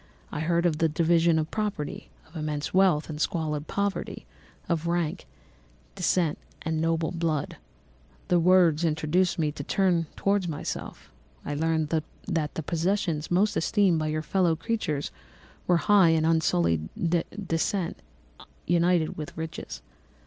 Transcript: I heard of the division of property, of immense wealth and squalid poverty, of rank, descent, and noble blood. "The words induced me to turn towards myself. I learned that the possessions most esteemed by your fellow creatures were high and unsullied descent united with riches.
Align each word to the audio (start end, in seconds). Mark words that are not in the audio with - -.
I 0.31 0.39
heard 0.39 0.65
of 0.65 0.79
the 0.79 0.89
division 0.89 1.37
of 1.37 1.51
property, 1.51 2.09
of 2.27 2.35
immense 2.35 2.73
wealth 2.73 3.07
and 3.07 3.21
squalid 3.21 3.67
poverty, 3.67 4.25
of 4.67 4.87
rank, 4.87 5.27
descent, 5.93 6.39
and 6.63 6.81
noble 6.81 7.11
blood. 7.11 7.57
"The 8.27 8.39
words 8.39 8.83
induced 8.83 9.37
me 9.37 9.51
to 9.51 9.63
turn 9.63 10.07
towards 10.15 10.47
myself. 10.47 11.11
I 11.45 11.53
learned 11.53 11.89
that 12.25 12.55
the 12.55 12.63
possessions 12.63 13.29
most 13.29 13.55
esteemed 13.55 13.99
by 13.99 14.07
your 14.07 14.23
fellow 14.23 14.55
creatures 14.55 15.11
were 15.67 15.77
high 15.77 16.09
and 16.09 16.25
unsullied 16.25 16.89
descent 17.47 17.97
united 18.65 19.17
with 19.17 19.37
riches. 19.37 19.83